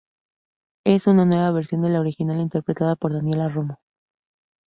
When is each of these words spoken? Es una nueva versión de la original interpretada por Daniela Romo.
Es 0.83 1.05
una 1.05 1.25
nueva 1.25 1.51
versión 1.51 1.83
de 1.83 1.89
la 1.89 1.99
original 1.99 2.39
interpretada 2.41 2.95
por 2.95 3.13
Daniela 3.13 3.49
Romo. 3.49 3.79